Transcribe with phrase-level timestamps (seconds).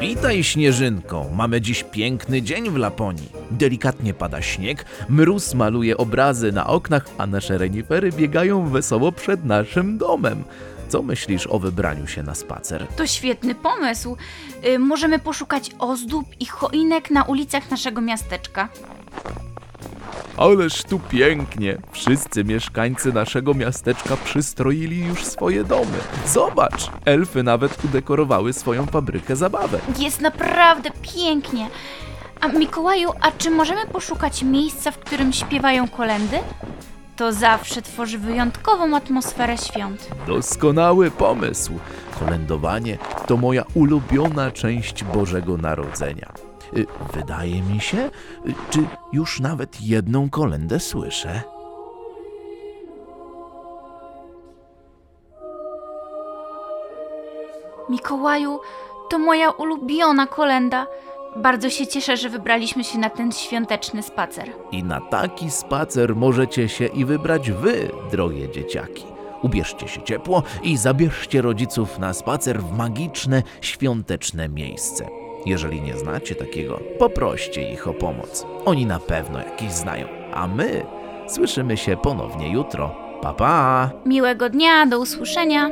[0.00, 3.28] Witaj Śnieżynko, mamy dziś piękny dzień w Laponii.
[3.50, 9.98] Delikatnie pada śnieg, mróz maluje obrazy na oknach, a nasze renifery biegają wesoło przed naszym
[9.98, 10.44] domem.
[10.88, 12.86] Co myślisz o wybraniu się na spacer?
[12.96, 14.16] To świetny pomysł.
[14.66, 18.68] Y, możemy poszukać ozdób i choinek na ulicach naszego miasteczka.
[20.36, 21.78] Ależ tu pięknie!
[21.92, 25.98] Wszyscy mieszkańcy naszego miasteczka przystroili już swoje domy.
[26.26, 29.80] Zobacz, elfy nawet udekorowały swoją fabrykę zabawek.
[29.98, 31.68] Jest naprawdę pięknie.
[32.40, 36.38] A Mikołaju, a czy możemy poszukać miejsca, w którym śpiewają kolendy?
[37.16, 40.08] To zawsze tworzy wyjątkową atmosferę świąt.
[40.26, 41.72] Doskonały pomysł.
[42.20, 46.32] Kolędowanie to moja ulubiona część Bożego Narodzenia.
[46.76, 51.42] Y, Wydaje mi się, y, czy już nawet jedną kolendę słyszę.
[57.88, 58.60] Mikołaju,
[59.10, 60.86] to moja ulubiona kolenda.
[61.36, 64.50] Bardzo się cieszę, że wybraliśmy się na ten świąteczny spacer.
[64.72, 69.04] I na taki spacer możecie się i wybrać wy, drogie dzieciaki.
[69.42, 75.06] Ubierzcie się ciepło i zabierzcie rodziców na spacer w magiczne, świąteczne miejsce.
[75.46, 78.46] Jeżeli nie znacie takiego, poproście ich o pomoc.
[78.64, 80.08] Oni na pewno jakieś znają.
[80.34, 80.86] A my
[81.28, 82.94] słyszymy się ponownie jutro.
[83.22, 83.90] Pa pa!
[84.06, 85.70] Miłego dnia, do usłyszenia.